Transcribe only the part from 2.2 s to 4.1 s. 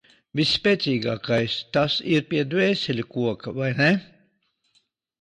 pie Dvēseļu koka, vai ne?